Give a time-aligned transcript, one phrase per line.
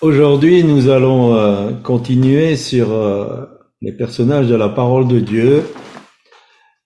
[0.00, 3.46] Aujourd'hui, nous allons euh, continuer sur euh,
[3.80, 5.62] les personnages de la parole de Dieu.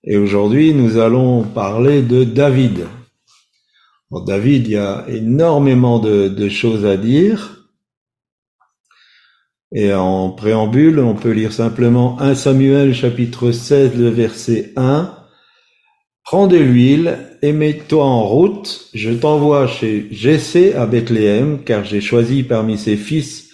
[0.04, 2.86] Et aujourd'hui, nous allons parler de David.
[4.10, 7.71] Pour David, il y a énormément de, de, choses à dire.
[9.72, 15.18] Et en préambule, on peut lire simplement 1 Samuel chapitre 16, le verset 1.
[16.30, 18.90] Prends de l'huile et mets-toi en route.
[18.92, 23.48] Je t'envoie chez Jessé à Bethléem, car j'ai choisi parmi ses fils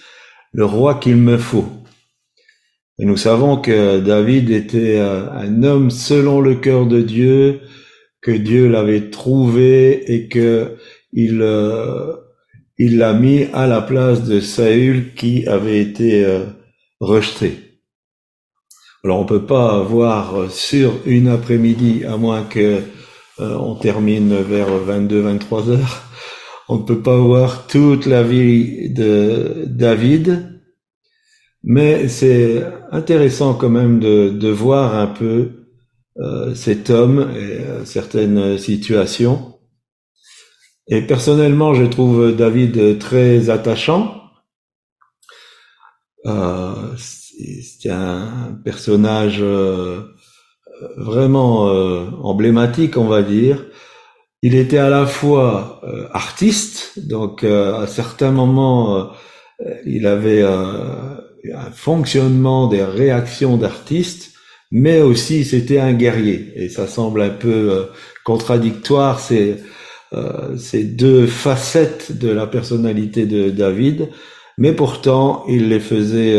[0.51, 1.69] le roi qu'il me faut.
[2.99, 7.61] Et nous savons que David était euh, un homme selon le cœur de Dieu,
[8.21, 10.75] que Dieu l'avait trouvé et que
[11.13, 12.13] il euh,
[12.77, 16.41] l'a mis à la place de Saül qui avait été euh,
[16.99, 17.64] rejeté.
[19.05, 22.81] Alors on peut pas voir euh, sur une après-midi, à moins que
[23.39, 26.03] euh, on termine vers 22-23 heures,
[26.71, 30.63] on ne peut pas voir toute la vie de David,
[31.63, 35.51] mais c'est intéressant quand même de, de voir un peu
[36.19, 39.59] euh, cet homme et certaines situations.
[40.89, 44.23] Et personnellement, je trouve David très attachant.
[47.63, 50.01] C'est un personnage euh,
[50.97, 53.65] vraiment euh, emblématique, on va dire.
[54.43, 59.11] Il était à la fois euh, artiste, donc à certains moments,
[59.87, 64.33] il avait un fonctionnement des réactions d'artiste,
[64.71, 66.53] mais aussi c'était un guerrier.
[66.57, 67.89] Et ça semble un peu
[68.25, 69.63] contradictoire, c'est
[70.59, 74.11] ces deux facettes de la personnalité de David,
[74.59, 76.39] mais pourtant il les faisait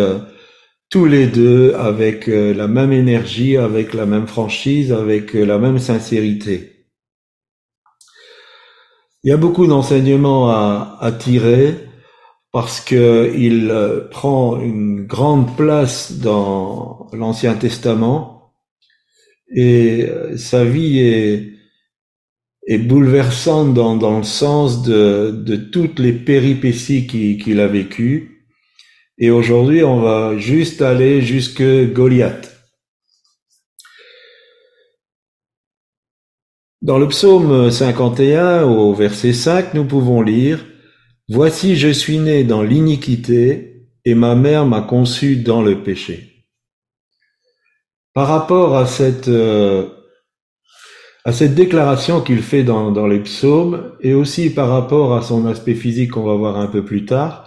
[0.90, 5.58] tous les deux avec euh, la même énergie, avec la même franchise, avec euh, la
[5.58, 6.88] même sincérité.
[9.24, 11.74] Il y a beaucoup d'enseignements à, tirer
[12.52, 18.54] parce que il euh, prend une grande place dans l'Ancien Testament
[19.50, 21.54] et sa vie est,
[22.68, 28.35] est bouleversante dans, le sens de toutes les péripéties qu'il a vécues
[29.18, 32.52] et aujourd'hui, on va juste aller jusque Goliath.
[36.82, 40.66] Dans le psaume 51, au verset 5, nous pouvons lire
[41.28, 46.46] Voici, je suis né dans l'iniquité, et ma mère m'a conçu dans le péché.
[48.14, 49.90] Par rapport à cette, euh,
[51.24, 55.48] à cette déclaration qu'il fait dans, dans les psaumes, et aussi par rapport à son
[55.48, 57.45] aspect physique qu'on va voir un peu plus tard,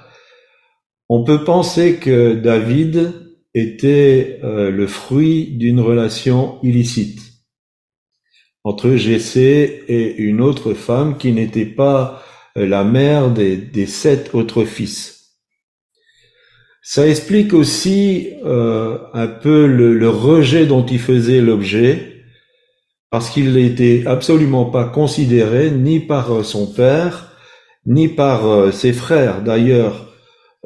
[1.09, 3.13] on peut penser que David
[3.55, 7.21] était euh, le fruit d'une relation illicite
[8.65, 12.23] entre Jessé et une autre femme qui n'était pas
[12.59, 15.37] euh, la mère des, sept autres fils.
[16.83, 22.25] Ça explique aussi euh, un peu le, le, rejet dont il faisait l'objet,
[23.11, 27.33] parce qu'il n'était absolument pas considéré ni par son père,
[27.87, 29.43] ni par ses frères.
[29.43, 30.08] D'ailleurs,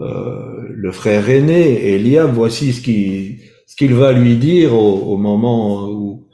[0.01, 6.29] euh, le frère aîné, Eliab, voici ce qu'il va lui dire au, moment où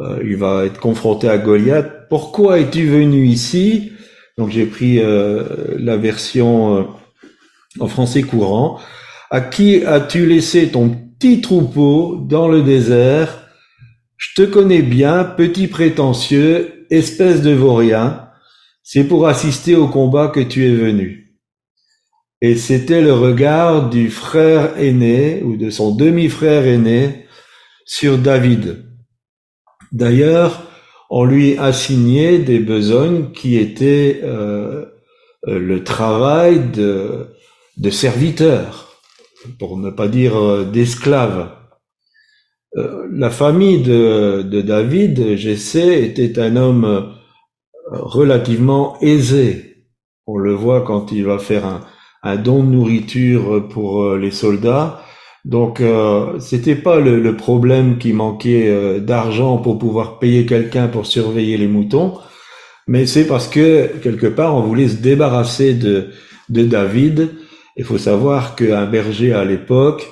[0.00, 2.08] euh, il va être confronté à Goliath.
[2.08, 3.92] Pourquoi es-tu venu ici?
[4.36, 5.44] Donc j'ai pris euh,
[5.78, 6.88] la version
[7.78, 8.78] en français courant.
[9.30, 13.42] À qui as-tu laissé ton petit troupeau dans le désert?
[14.16, 18.28] Je te connais bien, petit prétentieux, espèce de vaurien.
[18.82, 21.25] C'est pour assister au combat que tu es venu.
[22.42, 27.26] Et c'était le regard du frère aîné ou de son demi-frère aîné
[27.86, 28.84] sur David.
[29.92, 30.62] D'ailleurs,
[31.08, 34.84] on lui assignait des besognes qui étaient euh,
[35.46, 37.28] euh, le travail de,
[37.78, 39.00] de serviteur,
[39.58, 41.52] pour ne pas dire euh, d'esclave.
[43.10, 47.14] la famille de, de David, Jessé, était un homme
[47.90, 49.86] relativement aisé.
[50.26, 51.80] On le voit quand il va faire un,
[52.26, 55.00] un don de nourriture pour euh, les soldats.
[55.46, 61.06] Donc euh, c'était pas le, problème qui manquait euh, d'argent pour pouvoir payer quelqu'un pour
[61.06, 62.14] surveiller les moutons,
[62.88, 66.08] mais c'est parce que quelque part on voulait se débarrasser de,
[66.48, 67.30] de David.
[67.76, 70.08] Il faut savoir qu'un berger à l'époque,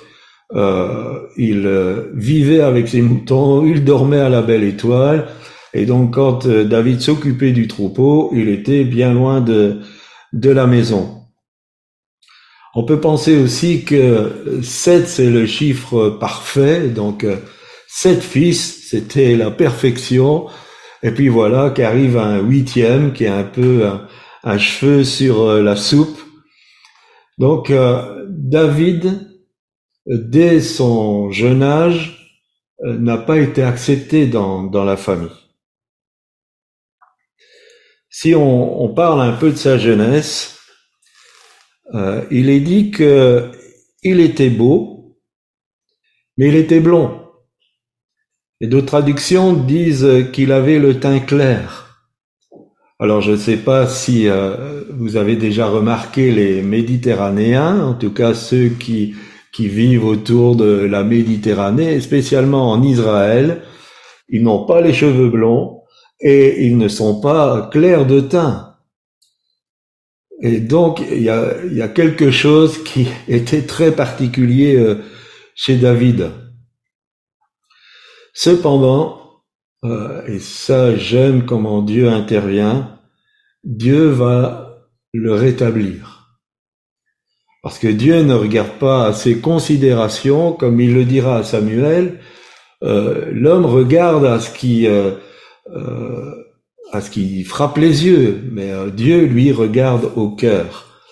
[0.55, 1.69] euh, il
[2.15, 5.27] vivait avec ses moutons, il dormait à la belle étoile,
[5.73, 9.81] et donc quand David s'occupait du troupeau, il était bien loin de,
[10.33, 11.24] de la maison.
[12.75, 17.25] On peut penser aussi que 7, c'est le chiffre parfait, donc
[17.89, 20.47] 7 fils, c'était la perfection.
[21.05, 23.87] Et puis voilà qu'arrive un huitième qui est un peu
[24.43, 26.19] un, cheveu sur euh, la soupe.
[27.39, 29.29] Donc euh, David,
[30.07, 32.41] dès son jeune âge,
[32.85, 35.31] euh, n'a pas été accepté dans, dans la famille.
[38.11, 40.54] Si on, parle un peu de sa jeunesse,
[41.93, 43.51] euh, il est dit que
[44.03, 45.19] il était beau,
[46.37, 47.21] mais il était blond.
[48.61, 51.85] Et d'autres traductions disent qu'il avait le teint clair.
[53.01, 58.13] Alors je ne sais pas si euh, vous avez déjà remarqué les Méditerranéens, en tout
[58.13, 59.15] cas ceux qui,
[59.53, 63.63] qui vivent autour de la Méditerranée, spécialement en Israël,
[64.29, 65.83] ils n'ont pas les cheveux blonds
[66.21, 68.74] et ils ne sont pas clairs de teint.
[70.45, 74.97] Et donc il y a, quelque chose qui était très particulier euh,
[75.57, 76.31] chez David.
[78.35, 79.41] Cependant,
[79.85, 83.01] euh, et ça j'aime comment Dieu intervient,
[83.65, 86.37] Dieu va le rétablir.
[87.63, 92.21] Parce que Dieu ne regarde pas à ses considérations, comme il le dira à Samuel,
[92.83, 94.87] euh, l'homme regarde à ce qui
[96.95, 101.03] à ce qui frappe les yeux, mais Dieu lui regarde au cœur.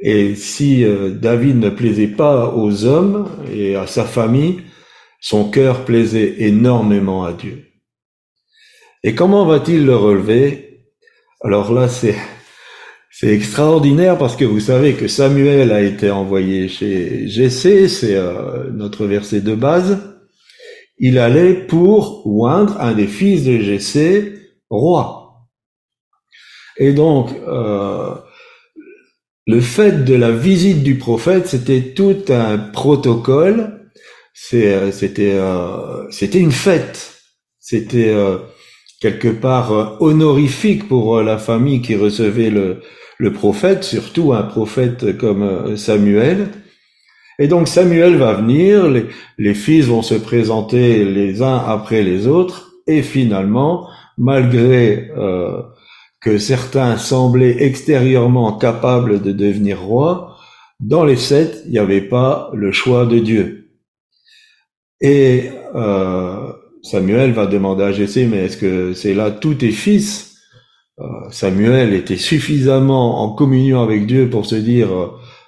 [0.00, 0.84] Et si
[1.20, 4.60] David ne plaisait pas aux hommes et à sa famille,
[5.20, 7.64] son cœur plaisait énormément à Dieu.
[9.02, 10.84] Et comment va-t-il le relever?
[11.42, 12.16] Alors là, c'est
[13.20, 18.70] c'est extraordinaire parce que vous savez que Samuel a été envoyé chez Jessé, c'est euh,
[18.72, 19.98] notre verset de base.
[20.98, 24.34] Il allait pour oindre un des fils de Jessé
[24.70, 25.17] roi.
[26.78, 28.14] Et donc, euh,
[29.46, 33.78] le fait de la visite du prophète, c'était tout un protocole
[34.54, 37.14] euh, c'était euh, une fête.
[37.58, 38.38] C'était euh,
[39.00, 42.80] quelque part honorifique pour la famille qui recevait le,
[43.18, 46.48] le prophète, surtout un prophète comme Samuel.
[47.38, 49.06] Et donc Samuel va venir, les,
[49.38, 55.62] les, fils vont se présenter les uns après les autres, et finalement, malgré euh,
[56.20, 60.36] que certains semblaient extérieurement capables de devenir rois,
[60.80, 63.70] dans les sept, il n'y avait pas le choix de Dieu.
[65.00, 70.36] Et euh, Samuel va demander à Jessé, mais est-ce que c'est là tous tes fils?
[71.00, 74.88] Euh, Samuel était suffisamment en communion avec Dieu pour se dire,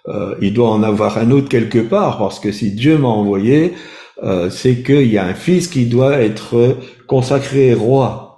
[0.08, 3.74] euh, il doit en avoir un autre quelque part, parce que si Dieu m'a envoyé,
[4.50, 6.76] c'est qu'il y a un fils qui doit être
[7.06, 8.29] consacré roi.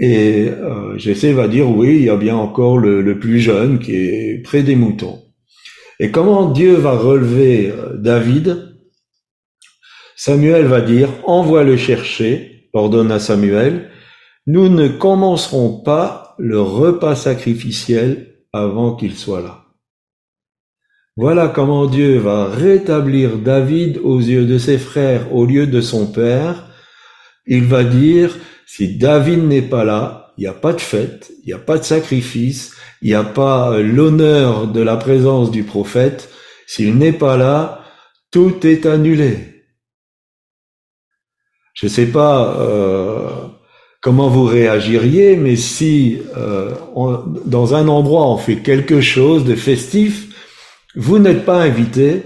[0.00, 4.42] Et euh, va dire, oui, il y a bien encore le, plus jeune qui est
[4.42, 5.22] près des moutons.
[6.00, 8.74] Et comment Dieu va relever David?
[10.16, 13.90] Samuel va dire, envoie le chercher, ordonna Samuel,
[14.46, 19.64] nous ne commencerons pas le repas sacrificiel avant qu'il soit là.
[21.16, 26.10] Voilà comment Dieu va rétablir David aux yeux de ses frères au lieu de son
[26.10, 26.68] père.
[27.46, 28.36] Il va dire,
[28.66, 31.78] si David n'est pas là, il n'y a pas de fête, il n'y a pas
[31.78, 36.30] de sacrifice, il n'y a pas l'honneur de la présence du prophète.
[36.66, 37.84] S'il n'est pas là,
[38.30, 39.62] tout est annulé.
[41.74, 43.28] Je ne sais pas euh,
[44.00, 46.72] comment vous réagiriez, mais si euh,
[47.44, 50.28] dans un endroit on fait quelque chose de festif,
[50.96, 52.22] vous n'êtes pas invité,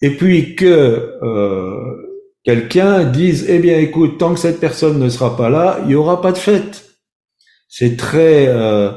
[0.00, 2.05] et puis que euh,
[2.46, 5.94] quelqu'un dise, eh bien écoute, tant que cette personne ne sera pas là, il n'y
[5.94, 6.96] aura pas de fête.
[7.68, 8.90] C'est très euh,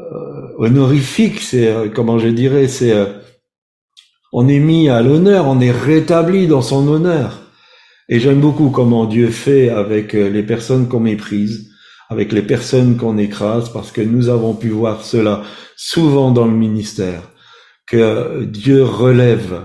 [0.00, 2.92] euh, honorifique, c'est comment je dirais, c'est
[4.32, 7.40] on est mis à l'honneur, on est rétabli dans son honneur.
[8.10, 11.70] Et j'aime beaucoup comment Dieu fait avec euh, les personnes qu'on méprise,
[12.08, 15.42] avec les personnes qu'on écrase, parce que nous avons pu voir cela
[15.76, 17.22] souvent dans le ministère,
[17.86, 19.60] que Dieu relève.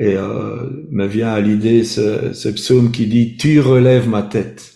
[0.00, 4.72] Et euh, me vient à l'idée ce, ce psaume qui dit⁇ Tu relèves ma tête,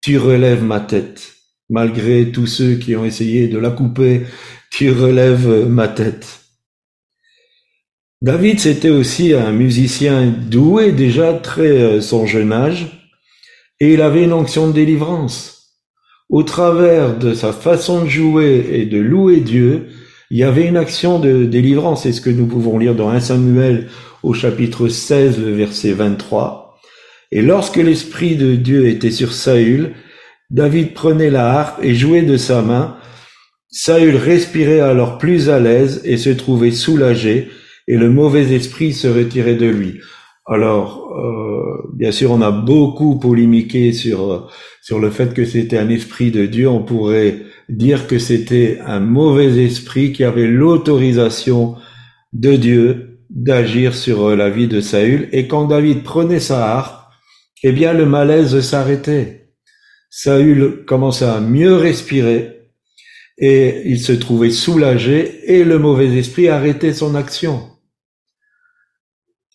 [0.00, 1.34] tu relèves ma tête,
[1.68, 4.22] malgré tous ceux qui ont essayé de la couper,
[4.70, 6.24] tu relèves ma tête.⁇
[8.22, 12.86] David, c'était aussi un musicien doué déjà très euh, son jeune âge,
[13.80, 15.74] et il avait une onction de délivrance.
[16.30, 19.88] Au travers de sa façon de jouer et de louer Dieu,
[20.30, 22.04] il y avait une action de délivrance.
[22.04, 23.88] C'est ce que nous pouvons lire dans 1 Samuel
[24.24, 26.78] au chapitre 16, le verset 23.
[27.30, 29.92] Et lorsque l'Esprit de Dieu était sur Saül,
[30.50, 32.96] David prenait la harpe et jouait de sa main.
[33.68, 37.50] Saül respirait alors plus à l'aise et se trouvait soulagé
[37.86, 40.00] et le mauvais esprit se retirait de lui.
[40.46, 44.40] Alors, euh, bien sûr, on a beaucoup polémiqué sur euh,
[44.82, 46.68] sur le fait que c'était un esprit de Dieu.
[46.68, 51.76] On pourrait dire que c'était un mauvais esprit qui avait l'autorisation
[52.32, 55.28] de Dieu d'agir sur la vie de Saül.
[55.32, 57.12] Et quand David prenait sa harpe,
[57.62, 59.50] eh bien le malaise s'arrêtait.
[60.08, 62.70] Saül commençait à mieux respirer
[63.36, 67.68] et il se trouvait soulagé et le mauvais esprit arrêtait son action.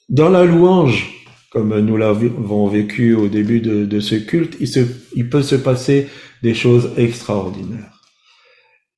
[0.09, 1.13] Dans la louange,
[1.51, 6.07] comme nous l'avons vécu au début de, ce culte, il, peut se passer
[6.43, 8.01] des choses extraordinaires.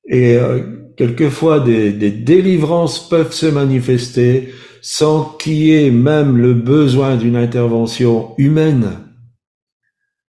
[0.08, 0.60] Et euh,
[0.96, 8.34] quelquefois, des, délivrances peuvent se manifester sans qu'il y ait même le besoin d'une intervention
[8.36, 8.98] humaine.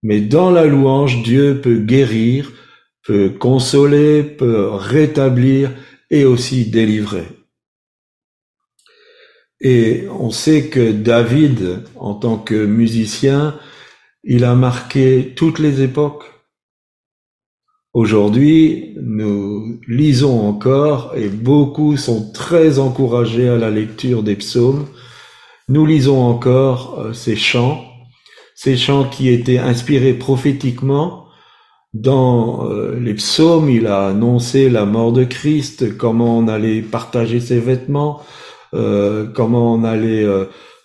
[0.04, 2.52] Mais dans la louange, Dieu peut guérir,
[3.04, 5.72] peut consoler, peut rétablir
[6.10, 7.28] et aussi délivrer.
[9.62, 13.58] Et on sait que David, en tant que musicien,
[14.24, 16.26] il a marqué toutes les époques.
[17.94, 24.86] Aujourd'hui, nous lisons encore et beaucoup sont très encouragés à la lecture des psaumes.
[25.68, 27.84] Nous lisons encore euh, ces chants,
[28.56, 31.26] ces chants qui étaient inspirés prophétiquement.
[31.94, 37.42] Dans euh, les psaumes, il a annoncé la mort de Christ, comment on allait partager
[37.42, 38.22] ses vêtements,
[38.74, 40.26] euh, comment on allait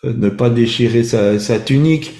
[0.02, 2.14] ne pas déchirer sa tunique,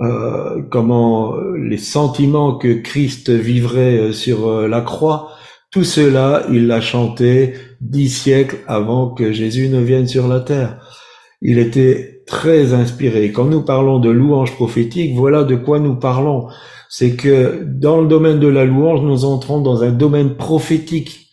[0.00, 5.30] euh, comment les sentiments que Christ vivrait sur la croix,
[5.70, 10.80] tout cela, il l'a chanté dix siècles avant que Jésus ne vienne sur la terre.
[11.42, 13.32] Il était très inspiré.
[13.32, 16.48] Quand nous parlons de louange prophétique, voilà de quoi nous parlons.
[16.88, 21.28] C'est que dans le domaine de la louange, nous entrons dans un domaine prophétique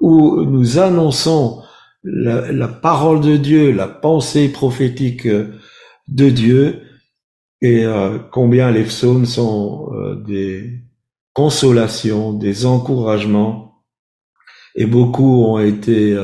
[0.00, 1.62] où nous annonçons
[2.04, 5.48] la, parole de Dieu, la pensée prophétique euh,
[6.08, 6.82] de Dieu,
[7.60, 10.80] et euh, combien les psaumes sont euh, des
[11.32, 13.84] consolations, des encouragements,
[14.74, 16.16] et beaucoup ont été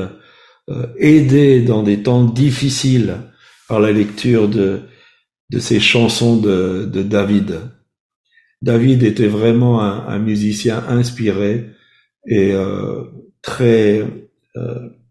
[0.99, 3.17] aidés dans des temps difficiles
[3.69, 4.83] par la lecture de,
[5.51, 7.61] de ces chansons de, de David.
[8.63, 11.71] David était vraiment un, un musicien inspiré
[12.27, 12.55] et
[13.43, 14.05] très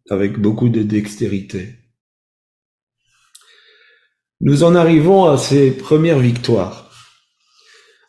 [0.10, 1.83] avec beaucoup de dextérité.
[4.42, 6.92] Nous en arrivons à ces premières victoires.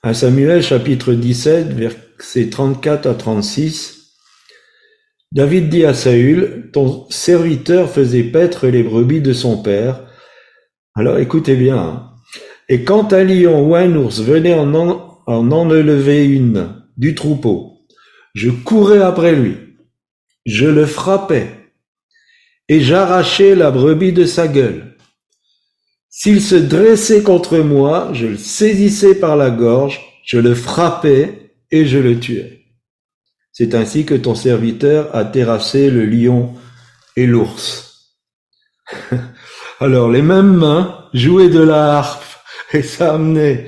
[0.03, 3.95] À Samuel chapitre 17, versets 34 à 36,
[5.33, 10.07] David dit à Saül, ton serviteur faisait paître les brebis de son père.
[10.95, 11.79] Alors écoutez bien.
[11.79, 12.11] Hein.
[12.69, 17.87] Et quand un lion ou un ours venait en en, en enlever une du troupeau,
[18.35, 19.57] je courais après lui,
[20.47, 21.49] je le frappais
[22.69, 24.94] et j'arrachai la brebis de sa gueule.
[26.17, 31.87] S'il se dressait contre moi, je le saisissais par la gorge, je le frappais et
[31.87, 32.67] je le tuais.
[33.51, 36.55] C'est ainsi que ton serviteur a terrassé le lion
[37.17, 38.15] et l'ours.
[39.81, 42.23] Alors les mêmes mains jouaient de la harpe
[42.73, 43.67] et ça amenait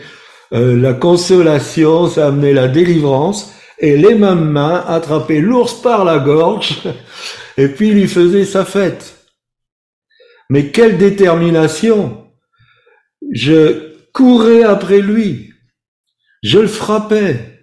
[0.53, 6.21] euh, la consolation, ça amenait la délivrance et les mêmes mains attrapaient l'ours par la
[6.21, 6.79] gorge
[7.59, 9.17] et puis lui faisait sa fête.
[10.49, 12.23] Mais quelle détermination
[13.33, 15.53] Je courais après lui,
[16.43, 17.63] je le frappais,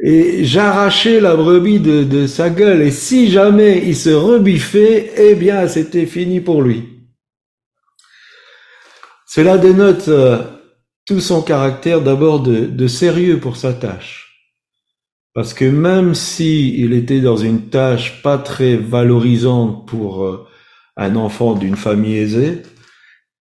[0.00, 5.68] et j'arrachais la brebis de, sa gueule, et si jamais il se rebiffait, eh bien
[5.68, 6.88] c'était fini pour lui.
[9.26, 10.42] Cela dénote euh,
[11.06, 14.22] tout son caractère d'abord de sérieux pour sa tâche.
[15.34, 20.46] Parce que même si il était dans une tâche pas très valorisante pour euh,
[20.96, 22.62] un enfant d'une famille aisée,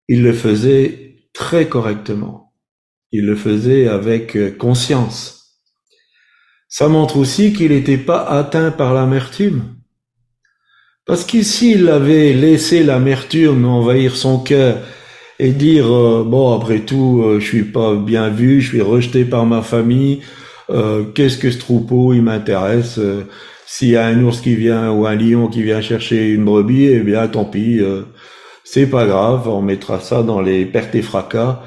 [0.08, 1.01] il le faisait
[1.34, 2.54] très correctement.
[3.12, 5.60] Il le faisait avec euh, conscience.
[6.70, 9.76] Ça montre aussi qu'il n'était pas atteint par l'amertume.
[11.06, 14.78] Parce qu'ici, il avait laissé l'amertume envahir son cœur
[15.40, 19.46] et dire, euh, bon, après tout, je suis pas bien vu, je suis rejeté par
[19.46, 20.22] ma famille,
[20.72, 22.98] euh, qu'est-ce que ce troupeau, il m'intéresse.
[22.98, 23.28] Euh,
[23.66, 26.86] s'il y a un ours qui vient ou un lion qui vient chercher une brebis,
[26.86, 28.04] eh bien tant pis, euh,
[28.64, 31.62] c'est pas grave, on mettra ça dans les pertes et fracas.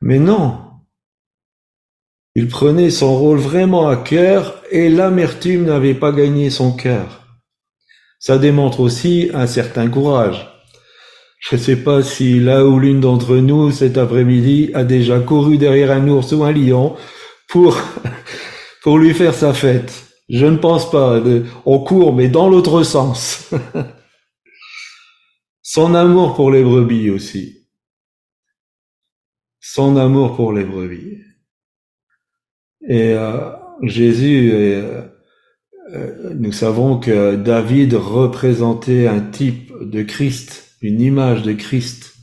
[0.00, 0.58] Mais non,
[2.34, 7.22] il prenait son rôle vraiment à cœur et l'amertume n'avait pas gagné son cœur.
[8.18, 10.46] Ça démontre aussi un certain courage.
[11.38, 15.56] Je ne sais pas si là ou l'une d'entre nous cet après-midi a déjà couru
[15.56, 16.96] derrière un ours ou un lion
[17.48, 17.78] pour,
[18.82, 20.04] pour lui faire sa fête.
[20.28, 21.22] Je ne pense pas.
[21.64, 23.50] On court, mais dans l'autre sens.
[25.76, 27.68] Son amour pour les brebis aussi.
[29.60, 31.18] Son amour pour les brebis.
[32.88, 33.50] Et euh,
[33.82, 35.02] Jésus, euh,
[36.34, 42.14] nous savons que David représentait un type de Christ, une image de Christ.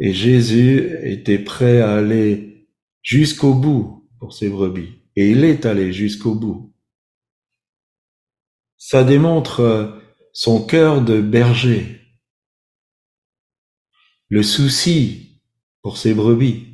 [0.00, 2.66] Et Jésus était prêt à aller
[3.02, 4.94] jusqu'au bout pour ses brebis.
[5.14, 6.74] Et il est allé jusqu'au bout.
[8.78, 9.96] Ça démontre
[10.32, 12.01] son cœur de berger,
[14.32, 15.38] le souci
[15.82, 16.64] pour ses brebis.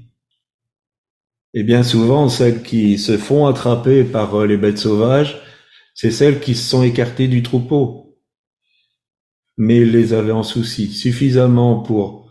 [1.55, 5.43] Et bien souvent, celles qui se font attraper par les bêtes sauvages,
[5.93, 8.17] c'est celles qui se sont écartées du troupeau.
[9.57, 12.31] Mais il les avait en souci suffisamment pour,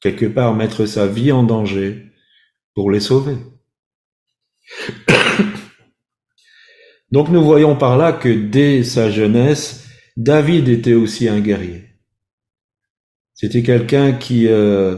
[0.00, 2.12] quelque part, mettre sa vie en danger
[2.76, 3.36] pour les sauver.
[7.10, 11.87] Donc nous voyons par là que dès sa jeunesse, David était aussi un guerrier.
[13.38, 14.96] C'était quelqu'un qui euh,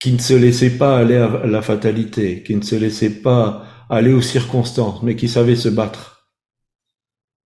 [0.00, 4.12] qui ne se laissait pas aller à la fatalité, qui ne se laissait pas aller
[4.12, 6.12] aux circonstances, mais qui savait se battre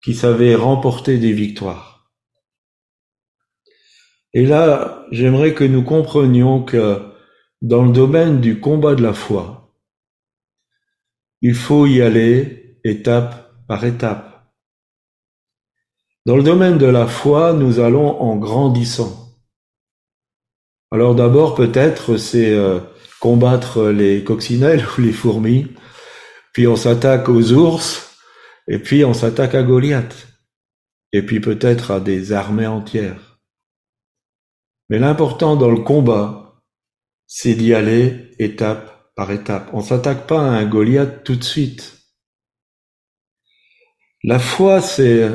[0.07, 2.13] qui savait remporter des victoires.
[4.33, 7.13] Et là, j'aimerais que nous comprenions que
[7.61, 9.75] dans le domaine du combat de la foi,
[11.43, 14.49] il faut y aller étape par étape.
[16.25, 19.26] Dans le domaine de la foi, nous allons en grandissant.
[20.97, 22.81] Alors d'abord, peut-être, c'est euh,
[23.21, 25.67] combattre les coccinelles ou les fourmis,
[26.55, 28.17] puis on s'attaque aux ours,
[28.67, 30.27] et puis on s'attaque à Goliath.
[31.13, 33.39] Et puis peut-être à des armées entières.
[34.89, 36.63] Mais l'important dans le combat,
[37.27, 39.69] c'est d'y aller étape par étape.
[39.75, 41.99] On s'attaque pas à un Goliath tout de suite.
[44.25, 45.31] La foi, c'est,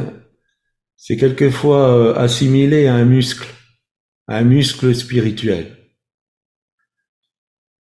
[0.97, 3.47] c'est quelquefois euh, assimilé à un muscle,
[4.31, 5.77] un muscle spirituel.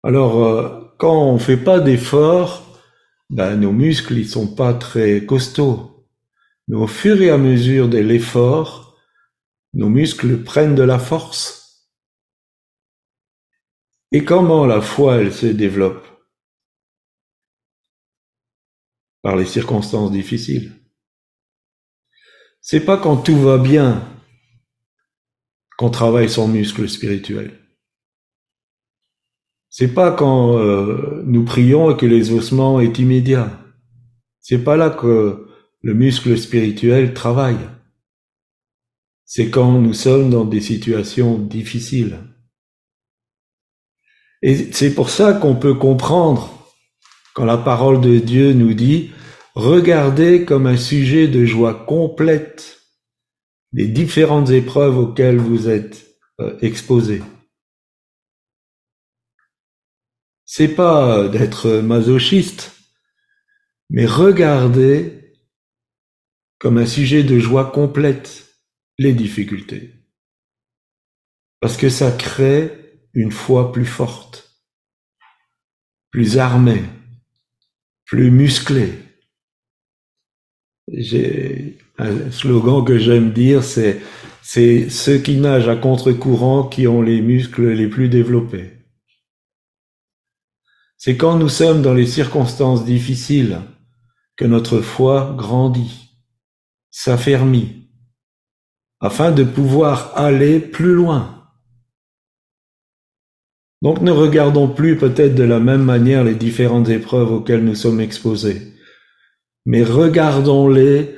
[0.03, 2.81] Alors, euh, quand on fait pas d'effort,
[3.29, 6.07] ben, nos muscles, ils sont pas très costauds.
[6.67, 8.97] Mais au fur et à mesure de l'effort,
[9.73, 11.89] nos muscles prennent de la force.
[14.11, 16.05] Et comment la foi, elle se développe?
[19.21, 20.73] Par les circonstances difficiles.
[22.61, 24.16] C'est pas quand tout va bien
[25.77, 27.51] qu'on travaille son muscle spirituel.
[29.69, 33.59] C'est pas quand euh, nous prions que les ossements est immédiat.
[34.41, 35.47] C'est pas là que
[35.81, 37.59] le muscle spirituel travaille.
[39.25, 42.17] C'est quand nous sommes dans des situations difficiles.
[44.41, 46.73] Et c'est pour ça qu'on peut comprendre
[47.33, 49.11] quand la parole de Dieu nous dit
[49.53, 52.76] regardez comme un sujet de joie complète
[53.73, 56.05] les différentes épreuves auxquelles vous êtes
[56.39, 57.21] euh, exposés.
[60.47, 62.71] c'est pas d'être masochiste,
[63.89, 65.35] mais regarder
[66.57, 68.47] comme un sujet de joie complète
[68.97, 69.93] les difficultés.
[71.59, 72.71] Parce que ça crée
[73.13, 74.57] une foi plus forte,
[76.11, 76.83] plus armée,
[78.05, 78.93] plus musclée.
[80.87, 84.01] J'ai un slogan que j'aime dire, c'est
[84.49, 88.71] c'est ceux qui nagent à contre-courant qui ont les muscles les plus développés.
[90.97, 93.59] C'est quand nous sommes dans les circonstances difficiles
[94.37, 96.13] que notre foi grandit,
[96.89, 97.89] s'affermit,
[99.01, 101.43] afin de pouvoir aller plus loin.
[103.81, 107.99] Donc ne regardons plus peut-être de la même manière les différentes épreuves auxquelles nous sommes
[107.99, 108.73] exposés,
[109.65, 111.17] mais regardons-les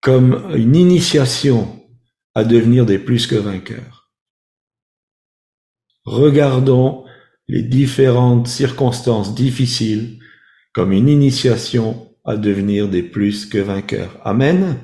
[0.00, 1.82] comme une initiation
[2.34, 4.12] à devenir des plus que vainqueurs.
[6.04, 7.04] Regardons
[7.48, 10.20] les différentes circonstances difficiles
[10.72, 14.20] comme une initiation à devenir des plus que vainqueurs.
[14.24, 14.78] Amen.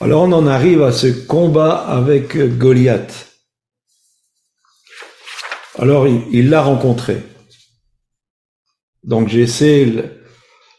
[0.00, 3.38] Alors on en arrive à ce combat avec Goliath.
[5.78, 7.22] Alors il l'a rencontré.
[9.02, 9.86] Donc j'essaie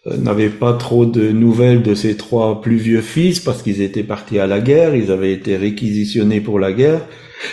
[0.05, 4.39] n'avait pas trop de nouvelles de ses trois plus vieux fils parce qu'ils étaient partis
[4.39, 7.01] à la guerre, ils avaient été réquisitionnés pour la guerre.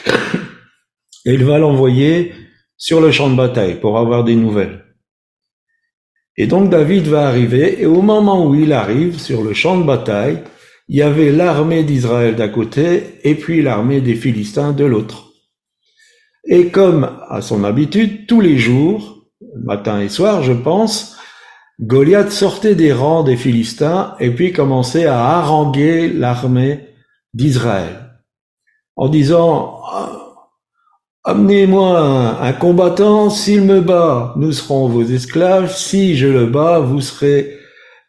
[1.24, 2.32] Et il va l'envoyer
[2.76, 4.84] sur le champ de bataille pour avoir des nouvelles.
[6.36, 9.84] Et donc David va arriver, et au moment où il arrive sur le champ de
[9.84, 10.42] bataille,
[10.88, 15.32] il y avait l'armée d'Israël d'un côté et puis l'armée des Philistins de l'autre.
[16.44, 19.28] Et comme à son habitude, tous les jours,
[19.62, 21.11] matin et soir, je pense,
[21.80, 26.88] Goliath sortait des rangs des Philistins et puis commençait à haranguer l'armée
[27.34, 28.02] d'Israël
[28.96, 29.80] en disant
[31.24, 37.00] Amenez-moi un, combattant, s'il me bat, nous serons vos esclaves, si je le bats, vous
[37.00, 37.60] serez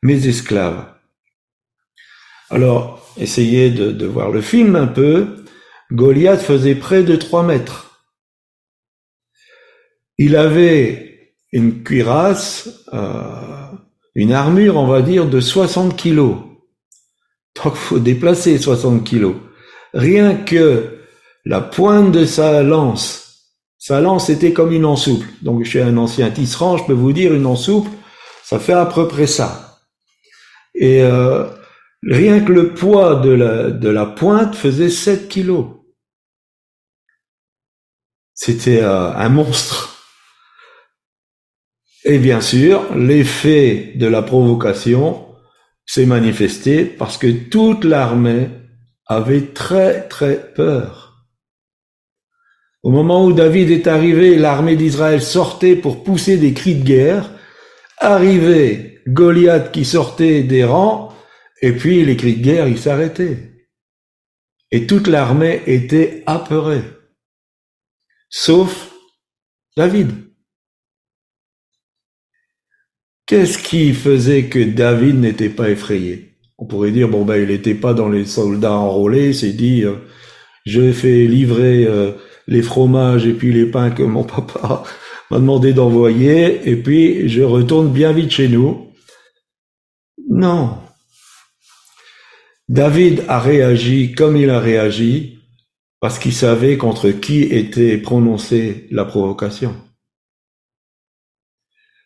[0.01, 0.83] mes esclaves.
[2.49, 5.45] Alors, essayez de, voir le film un peu,
[5.91, 8.01] Goliath faisait près de 3 mètres.
[10.17, 11.12] Il avait
[11.53, 13.71] une cuirasse, euh,
[14.15, 16.35] une armure, on va dire, de 60 kilos.
[17.63, 19.35] Donc, faut déplacer 60 kilos.
[19.93, 20.97] Rien que
[21.45, 25.27] la pointe de sa lance, sa lance était comme une ensouple.
[25.43, 27.91] Donc, je suis un ancien tisserand, je peux vous dire, une ensouple,
[28.43, 29.79] ça fait à peu près ça.
[30.73, 31.45] Et euh,
[32.01, 35.67] rien que le poids de la, de la pointe faisait 7 kilos.
[38.33, 39.92] C'était euh, un monstre.
[42.05, 45.25] Et bien sûr, l'effet de la provocation
[45.85, 48.49] s'est manifesté parce que toute l'armée
[49.05, 51.25] avait très très peur.
[52.83, 57.31] Au moment où David est arrivé, l'armée d'Israël sortait pour pousser des cris de guerre.
[57.97, 61.13] Arrivait Goliath qui sortait des rangs,
[61.61, 63.53] et puis les cris de guerre, ils s'arrêtaient.
[64.71, 66.83] Et toute l'armée était apeurée.
[68.29, 68.91] Sauf
[69.77, 70.32] David.
[73.25, 76.35] Qu'est-ce qui faisait que David n'était pas effrayé?
[76.57, 79.95] On pourrait dire, bon ben il n'était pas dans les soldats enrôlés, s'est dit, euh,
[80.65, 82.11] je fais livrer euh,
[82.47, 84.83] les fromages et puis les pains que mon papa
[85.31, 88.89] m'a demandé d'envoyer, et puis je retourne bien vite chez nous.
[90.29, 90.77] Non.
[92.67, 95.39] David a réagi comme il a réagi
[96.01, 99.75] parce qu'il savait contre qui était prononcée la provocation.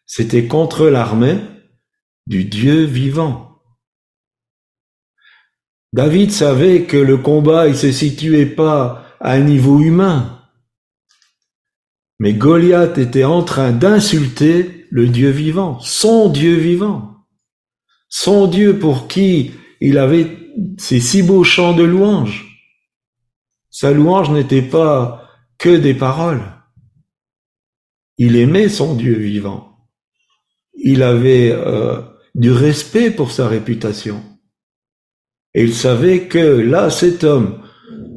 [0.07, 1.37] C'était contre l'armée
[2.27, 3.61] du Dieu vivant.
[5.91, 10.41] David savait que le combat, il se situait pas à un niveau humain.
[12.19, 17.25] Mais Goliath était en train d'insulter le Dieu vivant, son Dieu vivant,
[18.07, 20.37] son Dieu pour qui il avait
[20.77, 22.45] ces si beaux chants de louange.
[23.69, 26.41] Sa louange n'était pas que des paroles.
[28.17, 29.66] Il aimait son Dieu vivant
[30.89, 32.01] il avait euh,
[32.33, 34.23] du respect pour sa réputation.
[35.53, 37.61] Et il savait que là, cet homme,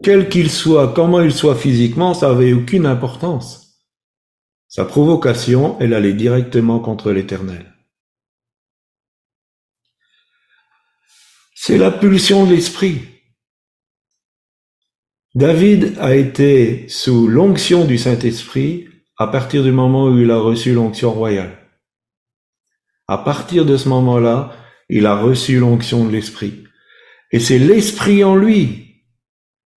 [0.05, 3.83] quel qu'il soit, comment il soit physiquement, ça avait aucune importance.
[4.69, 7.75] Sa provocation, elle allait directement contre l'Éternel.
[11.57, 13.01] C'est la pulsion de l'esprit.
[15.35, 18.87] David a été sous l'onction du Saint-Esprit
[19.19, 21.60] à partir du moment où il a reçu l'onction royale.
[23.11, 24.57] À partir de ce moment-là,
[24.88, 26.62] il a reçu l'onction de l'Esprit.
[27.33, 29.03] Et c'est l'Esprit en lui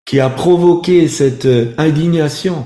[0.06, 1.48] qui a provoqué cette
[1.80, 2.63] indignation.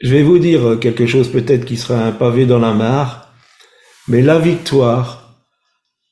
[0.00, 3.34] Je vais vous dire quelque chose peut-être qui sera un pavé dans la mare,
[4.06, 5.42] mais la victoire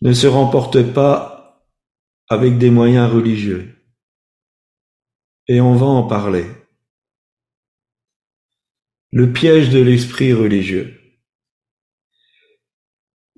[0.03, 1.64] ne se remporte pas
[2.29, 3.73] avec des moyens religieux.
[5.47, 6.47] Et on va en parler.
[9.16, 11.00] Le piège de l'esprit religieux.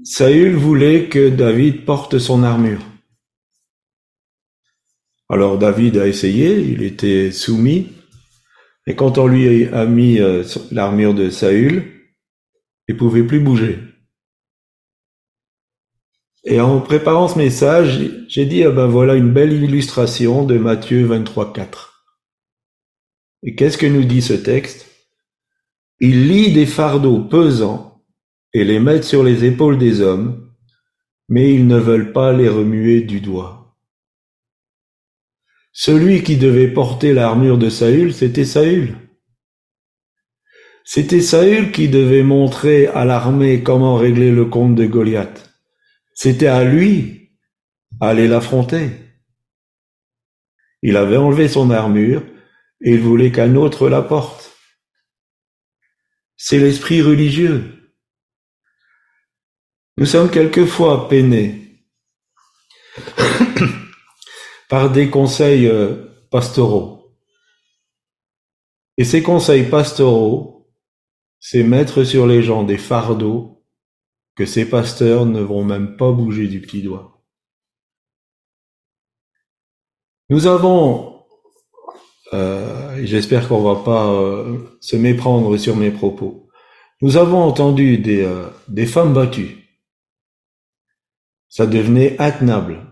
[0.02, 2.80] Saül voulait que David porte son armure.
[5.28, 7.92] Alors David a essayé, il était soumis,
[8.86, 11.92] et quand on lui a mis euh, l'armure de Saül,
[12.88, 13.78] il pouvait plus bouger.
[16.44, 21.04] Et en préparant ce message, j'ai dit, ah ben voilà une belle illustration de Matthieu
[21.04, 22.06] 23, 4.
[23.42, 24.85] Et qu'est-ce que nous dit ce texte?
[25.98, 28.02] Il lie des fardeaux pesants
[28.52, 30.50] et les met sur les épaules des hommes,
[31.28, 33.76] mais ils ne veulent pas les remuer du doigt.
[35.72, 38.96] Celui qui devait porter l'armure de Saül, c'était Saül.
[40.84, 45.52] C'était Saül qui devait montrer à l'armée comment régler le compte de Goliath.
[46.14, 47.32] C'était à lui
[48.00, 48.90] aller l'affronter.
[50.82, 52.22] Il avait enlevé son armure
[52.80, 54.45] et il voulait qu'un autre la porte
[56.48, 57.90] c'est l'esprit religieux.
[59.96, 61.82] Nous sommes quelquefois peinés
[64.68, 67.18] par des conseils euh, pastoraux.
[68.96, 70.70] Et ces conseils pastoraux,
[71.40, 73.66] c'est mettre sur les gens des fardeaux
[74.36, 77.24] que ces pasteurs ne vont même pas bouger du petit doigt.
[80.28, 81.15] Nous avons
[82.32, 86.48] euh, j'espère qu'on va pas euh, se méprendre sur mes propos.
[87.00, 89.56] Nous avons entendu des, euh, des femmes battues.
[91.48, 92.82] Ça devenait intenable.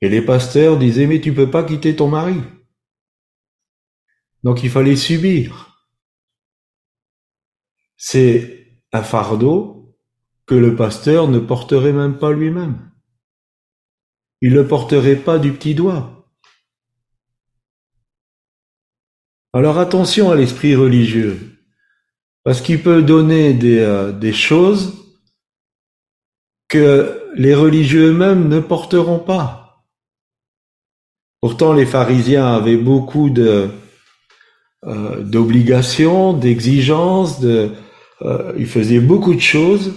[0.00, 2.40] Et les pasteurs disaient, mais tu peux pas quitter ton mari.
[4.42, 5.86] Donc il fallait subir.
[7.96, 9.96] C'est un fardeau
[10.46, 12.90] que le pasteur ne porterait même pas lui-même.
[14.40, 16.17] Il ne le porterait pas du petit doigt.
[19.52, 21.58] Alors attention à l'esprit religieux,
[22.44, 24.94] parce qu'il peut donner des, euh, des choses
[26.68, 29.84] que les religieux eux-mêmes ne porteront pas.
[31.40, 33.68] Pourtant, les pharisiens avaient beaucoup euh,
[35.22, 37.70] d'obligations, d'exigences, de,
[38.22, 39.92] euh, ils faisaient beaucoup de choses,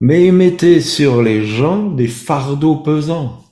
[0.00, 3.44] mais ils mettaient sur les gens des fardeaux pesants.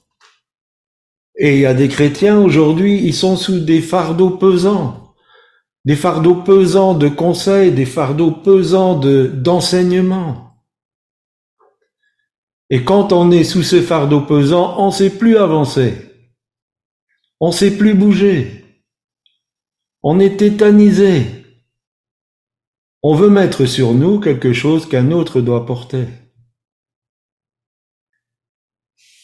[1.39, 5.06] Et il y a des chrétiens aujourd'hui, ils sont sous des fardeaux pesants,
[5.87, 10.51] des fardeaux pesants de conseils, des fardeaux pesants de d'enseignement.
[12.69, 15.95] Et quand on est sous ce fardeau pesant, on ne sait plus avancer.
[17.39, 18.65] On ne sait plus bouger.
[20.03, 21.25] On est tétanisé.
[23.05, 26.09] On veut mettre sur nous quelque chose qu'un autre doit porter.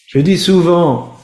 [0.07, 1.17] Je dis souvent,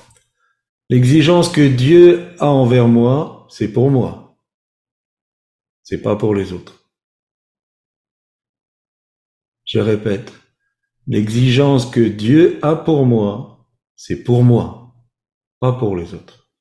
[0.91, 4.28] l'exigence que Dieu a envers moi, c'est pour moi.
[5.89, 6.85] C'est pas pour les autres.
[9.65, 10.35] Je répète,
[11.07, 14.95] L'exigence que Dieu a pour moi, c'est pour moi,
[15.61, 16.53] pas pour les autres.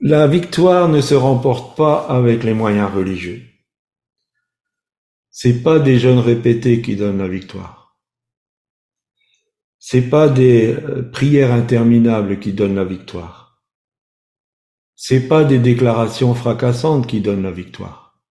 [0.00, 3.44] La victoire ne se remporte pas avec les moyens religieux.
[5.30, 8.00] C'est pas des jeunes répétés qui donnent la victoire.
[9.78, 13.43] C'est pas des euh, prières interminables qui donnent la victoire.
[14.96, 18.22] C'est pas des déclarations fracassantes qui donnent la victoire.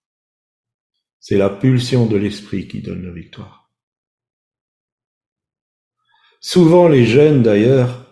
[1.20, 3.70] C'est la pulsion de l'esprit qui donne la victoire.
[6.40, 8.04] Souvent les jeunes d'ailleurs,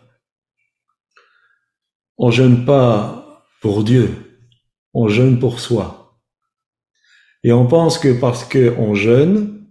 [2.17, 4.41] on jeûne pas pour Dieu,
[4.95, 6.21] on jeûne pour soi.
[7.43, 9.67] Et on pense que parce qu'on jeûne,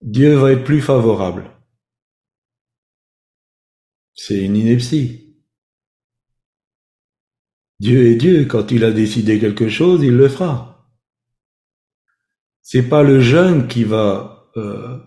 [0.00, 1.50] Dieu va être plus favorable.
[4.14, 5.23] C'est une ineptie.
[7.80, 10.88] Dieu est Dieu, quand il a décidé quelque chose, il le fera.
[12.62, 14.98] C'est pas le jeûne qui va, euh,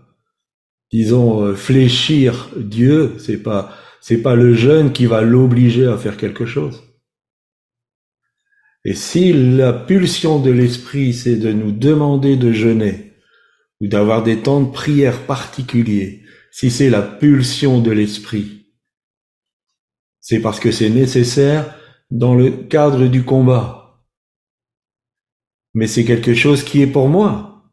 [0.92, 3.14] disons, euh, fléchir Dieu.
[3.18, 6.84] C'est pas, c'est pas le jeûne qui va l'obliger à faire quelque chose.
[8.84, 13.14] Et si la pulsion de l'esprit, c'est de nous demander de jeûner
[13.80, 18.66] ou d'avoir des temps de prière particuliers, si c'est la pulsion de l'esprit,
[20.20, 21.74] c'est parce que c'est nécessaire
[22.10, 24.02] dans le cadre du combat.
[25.74, 27.70] Mais c'est quelque chose qui est pour moi.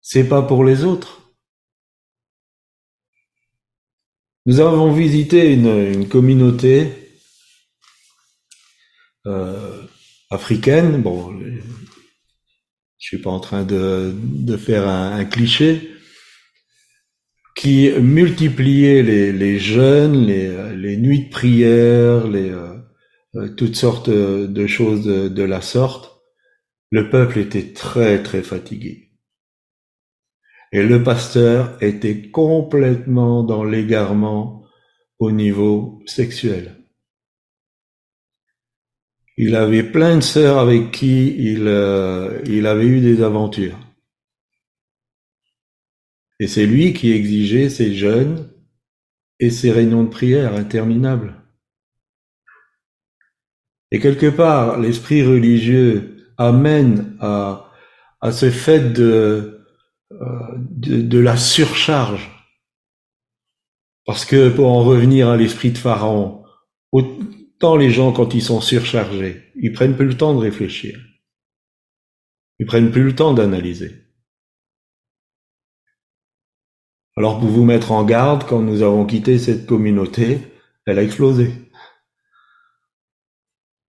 [0.00, 1.32] C'est pas pour les autres.
[4.46, 6.92] Nous avons visité une, communauté
[9.26, 9.82] euh,
[10.30, 11.00] africaine.
[11.00, 11.32] Bon,
[12.98, 14.14] je suis pas en train de,
[14.58, 15.90] faire un, cliché
[17.56, 22.73] qui multipliait les, les jeûnes, les, nuits de prière, les, euh,
[23.56, 26.20] toutes sortes de choses de la sorte.
[26.90, 29.10] Le peuple était très très fatigué.
[30.72, 34.64] Et le pasteur était complètement dans l'égarement
[35.18, 36.84] au niveau sexuel.
[39.36, 43.78] Il avait plein de sœurs avec qui il, euh, il avait eu des aventures.
[46.40, 48.50] Et c'est lui qui exigeait ses jeûnes
[49.38, 51.43] et ses réunions de prière interminables.
[53.90, 57.70] Et quelque part, l'esprit religieux amène à,
[58.32, 59.66] ce fait de,
[60.12, 60.18] euh,
[60.58, 62.30] de, la surcharge.
[64.06, 66.44] Parce que pour en revenir à l'esprit de Pharaon,
[66.92, 70.98] autant les gens quand ils sont surchargés, ils prennent plus le temps de réfléchir.
[72.58, 73.92] Ils prennent plus le temps d'analyser.
[77.16, 80.40] Alors pour vous mettre en garde, quand nous avons quitté cette communauté,
[80.86, 81.52] elle a explosé.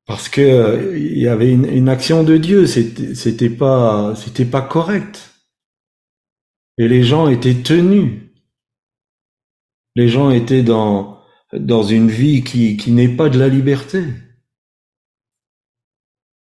[0.06, 5.32] Parce que il y avait une, une action de Dieu, c'était pas, c'était pas correct.
[6.78, 8.12] Et les gens étaient tenus.
[9.96, 11.22] Les gens étaient dans,
[11.54, 14.04] dans une vie qui, qui n'est pas de la liberté.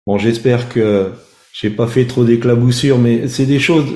[0.07, 1.13] Bon, j'espère que
[1.53, 3.87] j'ai pas fait trop d'éclaboussures, mais c'est des choses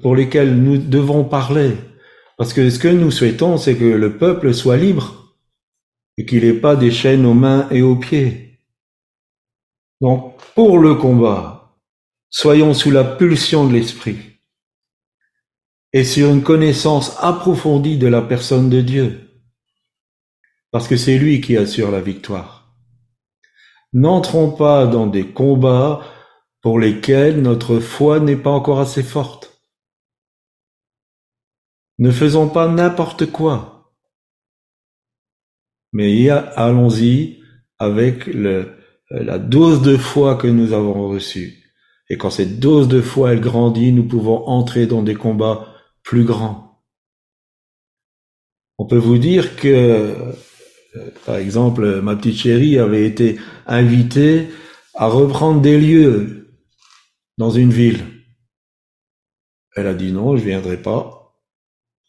[0.00, 1.72] pour lesquelles nous devons parler.
[2.38, 5.36] Parce que ce que nous souhaitons, c'est que le peuple soit libre
[6.16, 8.45] et qu'il n'ait pas des chaînes aux mains et aux pieds.
[10.00, 11.76] Donc, pour le combat,
[12.28, 14.18] soyons sous la pulsion de l'esprit
[15.92, 19.30] et sur une connaissance approfondie de la personne de Dieu,
[20.70, 22.74] parce que c'est lui qui assure la victoire.
[23.94, 26.02] N'entrons pas dans des combats
[26.60, 29.62] pour lesquels notre foi n'est pas encore assez forte.
[31.98, 33.94] Ne faisons pas n'importe quoi.
[35.92, 37.40] Mais allons-y
[37.78, 38.26] avec
[39.10, 41.62] la dose de foi que nous avons reçue.
[42.08, 45.68] Et quand cette dose de foi, elle grandit, nous pouvons entrer dans des combats
[46.02, 46.82] plus grands.
[48.78, 50.32] On peut vous dire que, euh,
[51.24, 54.48] par exemple, ma petite chérie avait été invitée
[54.94, 56.54] à reprendre des lieux
[57.38, 58.04] dans une ville.
[59.74, 61.36] Elle a dit non, je viendrai pas,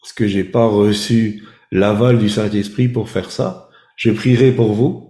[0.00, 3.68] parce que j'ai pas reçu l'aval du Saint-Esprit pour faire ça.
[3.96, 5.07] Je prierai pour vous,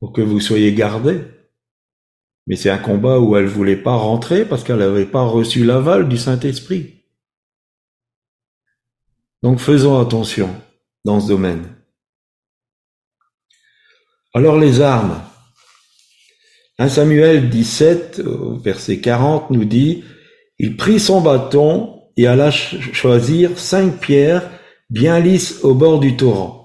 [0.00, 1.20] pour que vous soyez gardés.
[2.46, 6.08] Mais c'est un combat où elle voulait pas rentrer parce qu'elle n'avait pas reçu l'aval
[6.08, 7.04] du Saint-Esprit.
[9.42, 10.54] Donc faisons attention
[11.04, 11.74] dans ce domaine.
[14.34, 15.20] Alors les armes.
[16.78, 18.20] 1 Samuel 17,
[18.62, 20.04] verset 40 nous dit,
[20.58, 24.48] il prit son bâton et alla choisir cinq pierres
[24.90, 26.57] bien lisses au bord du torrent.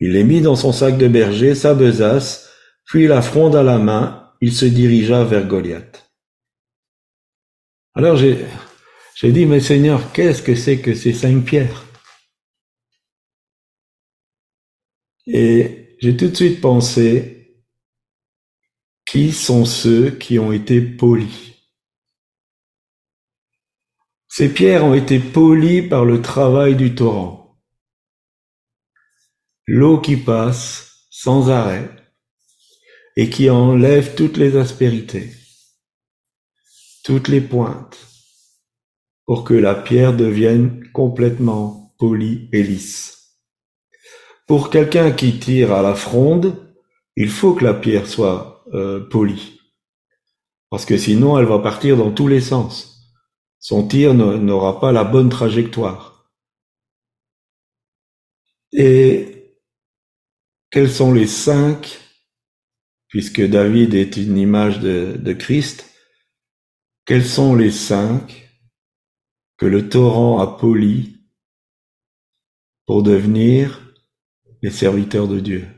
[0.00, 2.50] Il mit dans son sac de berger, sa besace,
[2.84, 6.10] puis la fronde à la main il se dirigea vers Goliath.
[7.94, 8.44] Alors j'ai,
[9.14, 11.84] j'ai dit, mais Seigneur, qu'est-ce que c'est que ces cinq pierres?
[15.26, 17.64] Et j'ai tout de suite pensé,
[19.06, 21.52] qui sont ceux qui ont été polis?
[24.28, 27.43] Ces pierres ont été polies par le travail du torrent.
[29.66, 31.90] L'eau qui passe sans arrêt
[33.16, 35.32] et qui enlève toutes les aspérités,
[37.02, 37.98] toutes les pointes,
[39.24, 43.40] pour que la pierre devienne complètement polie et lisse.
[44.46, 46.76] Pour quelqu'un qui tire à la fronde,
[47.16, 49.60] il faut que la pierre soit euh, polie,
[50.68, 52.90] parce que sinon elle va partir dans tous les sens.
[53.60, 56.30] Son tir n'aura pas la bonne trajectoire.
[58.72, 59.33] Et
[60.74, 62.00] quels sont les cinq
[63.06, 65.88] puisque David est une image de, Christ,
[67.04, 68.50] quels sont les cinq
[69.56, 71.10] que le torrent a polis
[72.86, 73.94] pour devenir
[74.62, 75.68] les serviteurs de Dieu?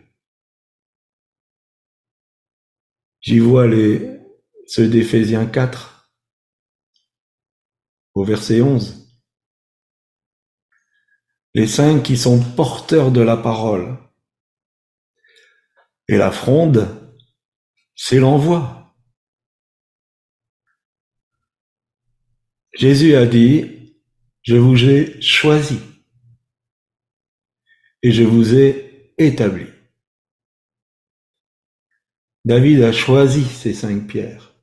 [3.21, 4.19] J'y vois les,
[4.67, 6.11] ceux d'Éphésiens 4
[8.15, 9.15] au verset 11.
[11.53, 14.06] Les cinq qui sont porteurs de la parole.
[16.09, 16.89] Et la fronde,
[17.95, 18.95] c'est l'envoi.
[22.75, 23.95] Jésus a dit,
[24.43, 25.81] je vous ai choisi
[28.03, 29.67] et je vous ai établi.
[32.45, 34.55] David a choisi ces cinq pierres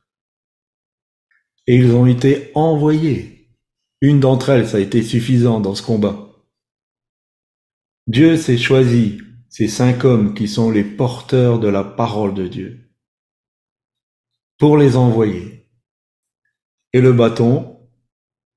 [1.67, 3.49] et ils ont été envoyés.
[3.99, 6.29] Une d'entre elles, ça a été suffisant dans ce combat.
[8.07, 9.21] Dieu s'est choisi
[9.53, 12.89] ces cinq hommes qui sont les porteurs de la parole de Dieu
[14.57, 15.69] pour les envoyer.
[16.91, 17.87] Et le bâton,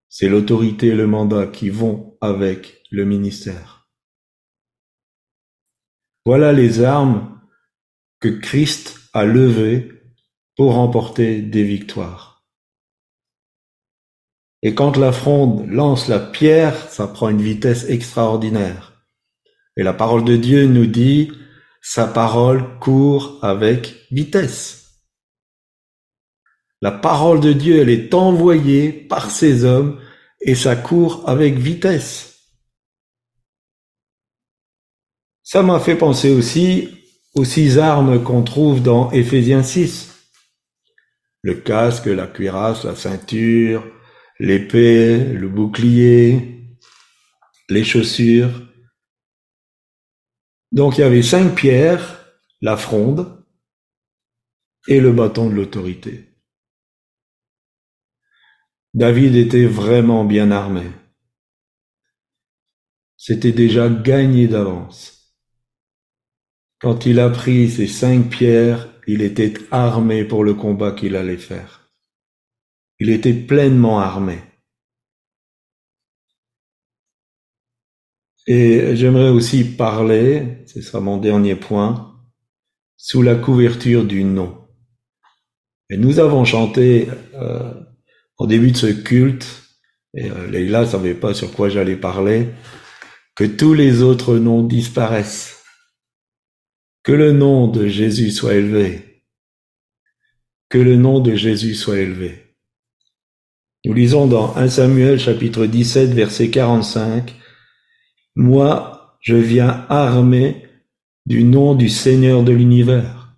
[0.08, 3.90] c'est l'autorité et le mandat qui vont avec le ministère.
[6.24, 7.42] Voilà les armes
[8.18, 9.92] que Christ a levées
[10.56, 12.46] pour remporter des victoires.
[14.62, 18.95] Et quand la fronde lance la pierre, ça prend une vitesse extraordinaire.
[19.76, 21.30] Et la parole de Dieu nous dit,
[21.82, 25.02] sa parole court avec vitesse.
[26.82, 30.00] La parole de Dieu, elle est envoyée par ces hommes
[30.40, 32.36] et ça court avec vitesse.
[35.42, 36.88] Ça m'a fait penser aussi
[37.34, 40.12] aux six armes qu'on trouve dans Éphésiens 6.
[41.42, 43.86] Le casque, la cuirasse, la ceinture,
[44.40, 46.64] l'épée, le bouclier,
[47.68, 48.65] les chaussures.
[50.72, 52.24] Donc il y avait cinq pierres,
[52.60, 53.44] la fronde
[54.88, 56.36] et le bâton de l'autorité.
[58.94, 60.84] David était vraiment bien armé.
[63.16, 65.34] C'était déjà gagné d'avance.
[66.78, 71.36] Quand il a pris ses cinq pierres, il était armé pour le combat qu'il allait
[71.36, 71.90] faire.
[72.98, 74.38] Il était pleinement armé.
[78.46, 82.14] Et j'aimerais aussi parler, ce sera mon dernier point,
[82.96, 84.56] sous la couverture du nom.
[85.90, 87.72] Et nous avons chanté euh,
[88.38, 89.46] au début de ce culte,
[90.14, 92.48] et euh, Leïla savait pas sur quoi j'allais parler,
[93.34, 95.62] que tous les autres noms disparaissent.
[97.02, 99.22] Que le nom de Jésus soit élevé.
[100.68, 102.56] Que le nom de Jésus soit élevé.
[103.84, 107.36] Nous lisons dans 1 Samuel chapitre 17 verset 45,
[108.36, 110.68] Moi, je viens armé
[111.24, 113.34] du nom du Seigneur de l'univers,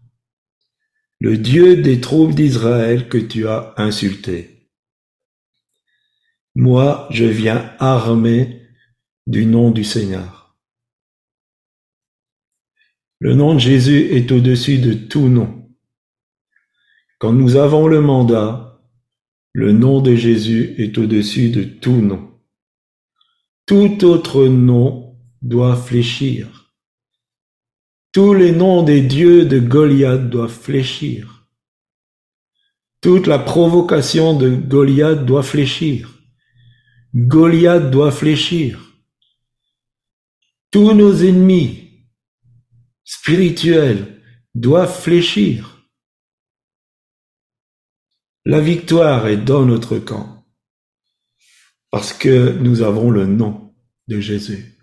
[1.20, 4.68] le Dieu des troupes d'Israël que tu as insulté.
[6.56, 8.62] Moi, je viens armé
[9.28, 10.58] du nom du Seigneur.
[13.20, 15.70] Le nom de Jésus est au-dessus de tout nom.
[17.18, 18.80] Quand nous avons le mandat,
[19.52, 22.27] le nom de Jésus est au-dessus de tout nom.
[23.68, 26.72] Tout autre nom doit fléchir.
[28.12, 31.46] Tous les noms des dieux de Goliath doivent fléchir.
[33.02, 36.18] Toute la provocation de Goliath doit fléchir.
[37.14, 38.80] Goliath doit fléchir.
[40.70, 41.90] Tous nos ennemis
[43.04, 44.22] spirituels
[44.54, 45.86] doivent fléchir.
[48.46, 50.37] La victoire est dans notre camp
[51.90, 53.74] parce que nous avons le nom
[54.08, 54.76] de Jésus,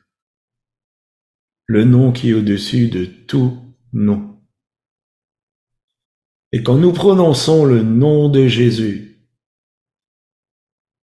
[1.67, 3.57] le nom qui est au-dessus de tout
[3.93, 4.41] nom.
[6.51, 9.15] Et quand nous prononçons le nom de Jésus,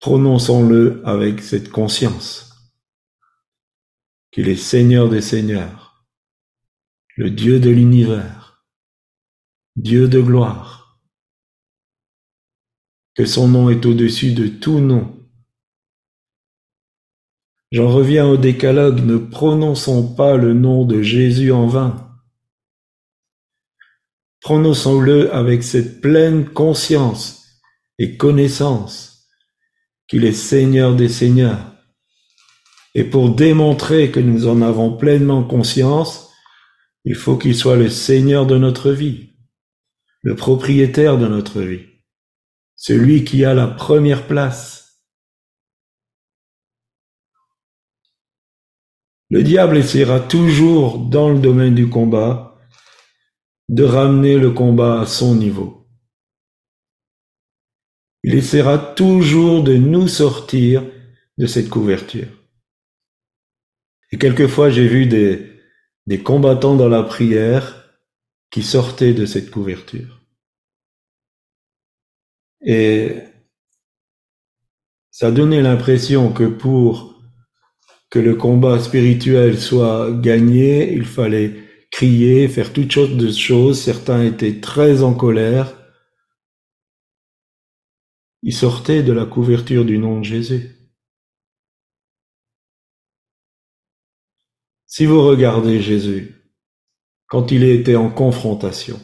[0.01, 2.73] Prononçons-le avec cette conscience
[4.31, 6.07] qu'il est Seigneur des Seigneurs,
[7.17, 8.65] le Dieu de l'univers,
[9.75, 11.01] Dieu de gloire,
[13.15, 15.16] que son nom est au-dessus de tout nom.
[17.73, 22.07] J'en reviens au décalogue, ne prononçons pas le nom de Jésus en vain.
[24.41, 27.61] Prononçons-le avec cette pleine conscience
[27.99, 29.29] et connaissance
[30.09, 31.73] qu'il est Seigneur des Seigneurs.
[32.95, 36.31] Et pour démontrer que nous en avons pleinement conscience,
[37.05, 39.31] il faut qu'il soit le Seigneur de notre vie,
[40.23, 41.87] le propriétaire de notre vie,
[42.77, 44.86] celui qui a la première place.
[49.31, 52.59] Le diable essaiera toujours dans le domaine du combat
[53.69, 55.89] de ramener le combat à son niveau.
[58.23, 60.85] Il essaiera toujours de nous sortir
[61.39, 62.29] de cette couverture.
[64.13, 68.01] Et quelquefois, j'ai vu des, combattants dans la prière
[68.51, 70.25] qui sortaient de cette couverture.
[72.63, 73.23] Et
[75.11, 77.16] ça donnait l'impression que pour
[78.11, 81.55] que le combat spirituel soit gagné, il fallait
[81.91, 83.81] crier, faire toutes sortes de choses.
[83.81, 85.75] Certains étaient très en colère.
[88.43, 90.77] Il sortait de la couverture du nom de Jésus.
[94.87, 96.35] Si vous regardez Jésus,
[97.27, 99.01] quand il était en confrontation,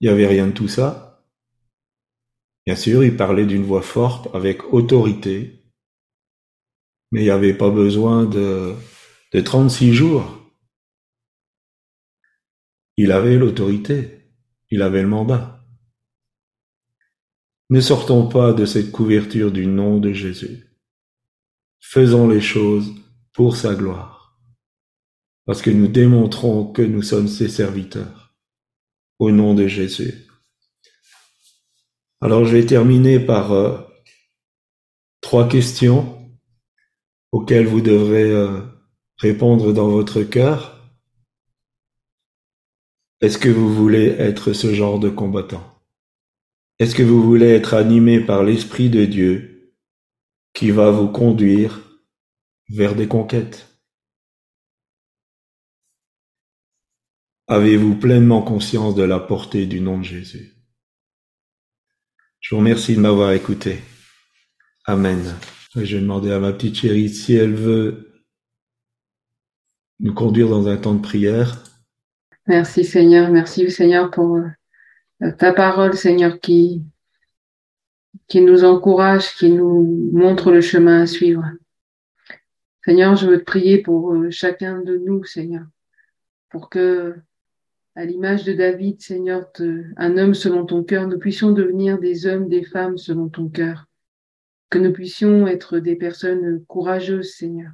[0.00, 1.24] il n'y avait rien de tout ça.
[2.66, 5.55] Bien sûr, il parlait d'une voix forte, avec autorité,
[7.10, 8.74] mais il n'y avait pas besoin de,
[9.32, 10.52] de 36 jours.
[12.96, 14.30] Il avait l'autorité,
[14.70, 15.64] il avait le mandat.
[17.68, 20.66] Ne sortons pas de cette couverture du nom de Jésus.
[21.80, 22.94] Faisons les choses
[23.32, 24.40] pour sa gloire,
[25.44, 28.34] parce que nous démontrons que nous sommes ses serviteurs,
[29.18, 30.26] au nom de Jésus.
[32.20, 33.78] Alors je vais terminer par euh,
[35.20, 36.15] trois questions
[37.36, 38.62] auxquelles vous devrez euh,
[39.18, 40.80] répondre dans votre cœur.
[43.20, 45.82] Est-ce que vous voulez être ce genre de combattant?
[46.78, 49.74] Est-ce que vous voulez être animé par l'Esprit de Dieu
[50.54, 51.82] qui va vous conduire
[52.70, 53.68] vers des conquêtes?
[57.48, 60.54] Avez-vous pleinement conscience de la portée du nom de Jésus?
[62.40, 63.82] Je vous remercie de m'avoir écouté.
[64.86, 65.38] Amen.
[65.76, 68.22] Je vais demander à ma petite chérie si elle veut
[70.00, 71.64] nous conduire dans un temps de prière.
[72.46, 74.40] Merci Seigneur, merci Seigneur pour
[75.38, 76.82] ta parole, Seigneur, qui,
[78.26, 81.44] qui nous encourage, qui nous montre le chemin à suivre.
[82.82, 85.66] Seigneur, je veux te prier pour euh, chacun de nous, Seigneur,
[86.50, 87.16] pour que,
[87.96, 89.50] à l'image de David, Seigneur,
[89.96, 93.86] un homme selon ton cœur, nous puissions devenir des hommes, des femmes selon ton cœur,
[94.70, 97.72] que nous puissions être des personnes courageuses, Seigneur,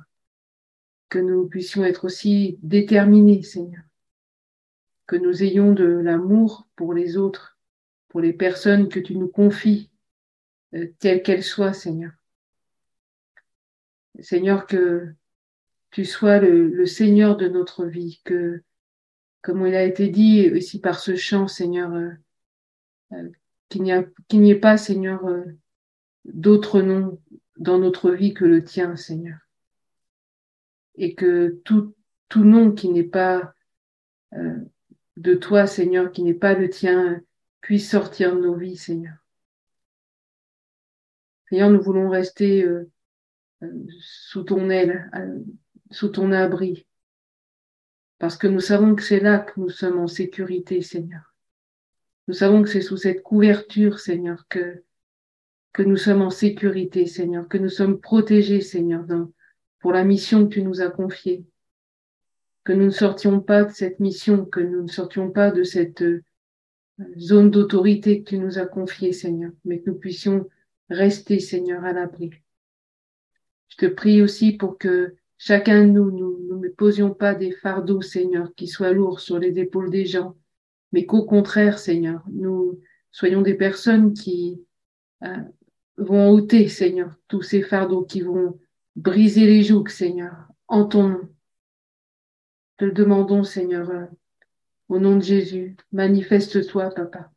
[1.09, 3.83] que nous puissions être aussi déterminés, Seigneur,
[5.07, 7.59] que nous ayons de l'amour pour les autres,
[8.09, 9.91] pour les personnes que tu nous confies,
[10.75, 12.13] euh, telles qu'elles soient, Seigneur.
[14.21, 15.15] Seigneur, que
[15.91, 18.63] tu sois le, Seigneur de notre vie, que,
[19.41, 22.11] comme il a été dit aussi par ce chant, Seigneur, euh,
[23.13, 23.31] euh,
[23.69, 25.27] qu'il n'y ait pas, Seigneur,
[26.25, 27.21] d'autres noms
[27.57, 29.39] dans notre vie que le tien, Seigneur.
[30.95, 31.95] Et que tout,
[32.29, 33.55] tout nom qui n'est pas
[34.35, 34.57] euh,
[35.17, 37.21] de toi, Seigneur, qui n'est pas le tien,
[37.61, 39.15] puisse sortir de nos vies, Seigneur.
[41.49, 42.91] Seigneur, nous voulons rester euh,
[44.01, 45.11] sous ton aile,
[45.91, 46.87] sous ton abri,
[48.19, 51.35] parce que nous savons que c'est là que nous sommes en sécurité, Seigneur.
[52.29, 54.85] Nous savons que c'est sous cette couverture, Seigneur, que,
[55.73, 59.05] que nous sommes en sécurité, Seigneur, que nous sommes protégés, Seigneur,
[59.81, 61.45] pour la mission que tu nous as confiée.
[62.65, 66.03] Que nous ne sortions pas de cette mission, que nous ne sortions pas de cette
[66.03, 66.23] euh,
[67.19, 70.49] zone d'autorité que tu nous as confiée, Seigneur, mais que nous puissions
[70.89, 72.31] rester, Seigneur, à l'abri.
[73.69, 78.03] Je te prie aussi pour que chacun de nous, nous ne posions pas des fardeaux,
[78.03, 80.37] Seigneur, qui soient lourds sur les épaules des gens,
[80.93, 82.79] mais qu'au contraire, Seigneur, nous
[83.11, 84.63] soyons des personnes qui
[85.25, 85.37] euh,
[86.03, 88.59] vont ôter, Seigneur, tous ces fardeaux, qui vont
[88.97, 91.29] briser les jougs, Seigneur, en ton nom.
[92.77, 94.07] Te le demandons, Seigneur, euh,
[94.89, 95.77] au nom de Jésus.
[95.93, 97.31] Manifeste-toi, Papa.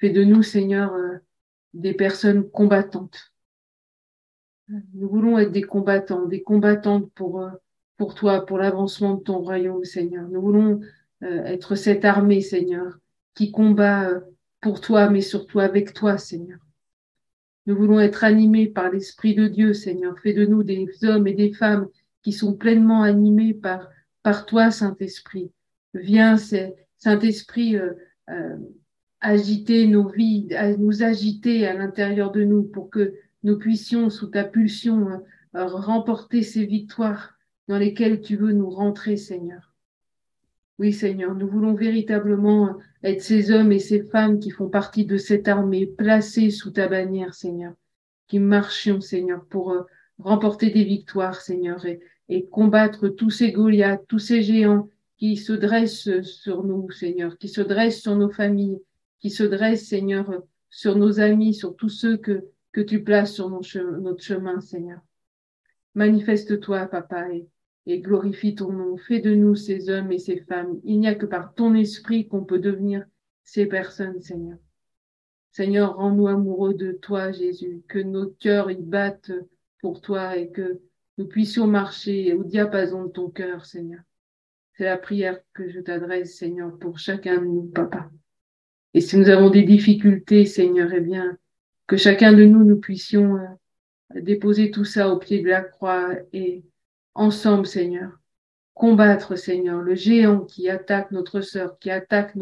[0.00, 1.18] Fais de nous, Seigneur, euh,
[1.72, 3.32] des personnes combattantes.
[4.68, 7.50] Nous voulons être des combattants, des combattantes pour,
[7.96, 10.26] pour toi, pour l'avancement de ton royaume, Seigneur.
[10.28, 10.80] Nous voulons
[11.22, 12.98] euh, être cette armée, Seigneur,
[13.34, 14.20] qui combat euh,
[14.64, 16.58] pour toi, mais surtout avec toi, Seigneur.
[17.66, 20.18] Nous voulons être animés par l'Esprit de Dieu, Seigneur.
[20.20, 21.86] Fais de nous des hommes et des femmes
[22.22, 23.90] qui sont pleinement animés par,
[24.22, 25.52] par toi, Saint-Esprit.
[25.92, 26.38] Viens,
[26.96, 28.56] Saint-Esprit, euh,
[29.20, 30.48] agiter nos vies,
[30.78, 33.12] nous agiter à l'intérieur de nous pour que
[33.42, 37.34] nous puissions, sous ta pulsion, remporter ces victoires
[37.68, 39.73] dans lesquelles tu veux nous rentrer, Seigneur.
[40.78, 45.16] Oui, Seigneur, nous voulons véritablement être ces hommes et ces femmes qui font partie de
[45.16, 47.74] cette armée placée sous ta bannière, Seigneur,
[48.26, 49.82] qui marchions, Seigneur, pour euh,
[50.18, 55.52] remporter des victoires, Seigneur, et, et combattre tous ces Goliaths, tous ces géants qui se
[55.52, 58.80] dressent sur nous, Seigneur, qui se dressent sur nos familles,
[59.20, 63.48] qui se dressent, Seigneur, sur nos amis, sur tous ceux que, que tu places sur
[63.48, 64.98] notre chemin, Seigneur.
[65.94, 67.46] Manifeste-toi, Papa, et
[67.86, 68.96] et glorifie ton nom.
[68.96, 70.80] Fais de nous ces hommes et ces femmes.
[70.84, 73.04] Il n'y a que par ton esprit qu'on peut devenir
[73.42, 74.58] ces personnes, Seigneur.
[75.50, 79.32] Seigneur, rends-nous amoureux de toi, Jésus, que nos cœurs y battent
[79.80, 80.80] pour toi et que
[81.18, 84.00] nous puissions marcher au diapason de ton cœur, Seigneur.
[84.72, 88.10] C'est la prière que je t'adresse, Seigneur, pour chacun de nous, Papa.
[88.94, 91.36] Et si nous avons des difficultés, Seigneur, eh bien,
[91.86, 96.14] que chacun de nous, nous puissions euh, déposer tout ça au pied de la croix
[96.32, 96.64] et
[97.14, 98.20] ensemble, Seigneur,
[98.74, 102.36] combattre, Seigneur, le géant qui attaque notre sœur, qui attaque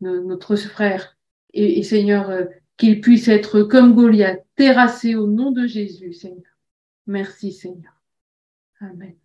[0.00, 1.16] notre frère.
[1.52, 2.44] Et, Seigneur, euh,
[2.76, 6.52] qu'il puisse être comme Goliath, terrassé au nom de Jésus, Seigneur.
[7.06, 7.94] Merci, Seigneur.
[8.80, 9.16] Amen.